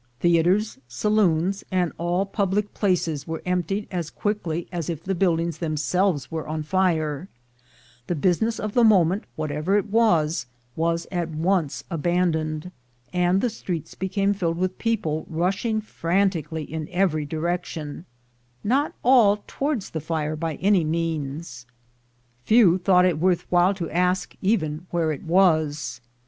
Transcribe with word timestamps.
Theatres, 0.19 0.79
saloons, 0.87 1.63
and 1.71 1.91
all 1.99 2.25
public 2.25 2.73
places, 2.73 3.27
were 3.27 3.43
emptied 3.45 3.87
as 3.91 4.09
quickly 4.09 4.67
as 4.71 4.89
if 4.89 5.03
the 5.03 5.13
buildings 5.13 5.59
themselves 5.59 6.31
were 6.31 6.47
on 6.47 6.63
fire; 6.63 7.29
the 8.07 8.15
business 8.15 8.59
of 8.59 8.73
the 8.73 8.83
moment, 8.83 9.25
whatever 9.35 9.77
it 9.77 9.85
was, 9.85 10.47
was 10.75 11.05
at 11.11 11.29
once 11.29 11.83
abandoned, 11.91 12.71
and 13.13 13.41
the 13.41 13.49
streets 13.51 13.93
became 13.93 14.33
filled 14.33 14.57
with 14.57 14.79
people 14.79 15.27
rushing 15.29 15.79
frantically 15.81 16.63
in 16.63 16.89
every 16.89 17.23
direction— 17.27 18.05
not 18.73 18.93
all 19.03 19.43
towards 19.45 19.91
the 19.91 20.01
fire 20.01 20.35
by 20.35 20.55
any 20.55 20.83
means; 20.83 21.67
few 22.43 22.79
thought 22.79 23.05
it 23.05 23.19
worth 23.19 23.45
while 23.51 23.75
to 23.75 23.87
ask 23.91 24.35
even 24.41 24.87
where 24.89 25.11
it 25.11 25.21
was. 25.21 26.01